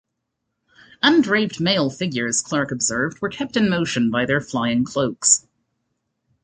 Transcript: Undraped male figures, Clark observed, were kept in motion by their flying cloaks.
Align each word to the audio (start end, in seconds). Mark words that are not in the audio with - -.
Undraped 1.03 1.59
male 1.59 1.91
figures, 1.91 2.41
Clark 2.41 2.71
observed, 2.71 3.21
were 3.21 3.29
kept 3.29 3.55
in 3.55 3.69
motion 3.69 4.09
by 4.09 4.25
their 4.25 4.41
flying 4.41 4.83
cloaks. 4.83 5.45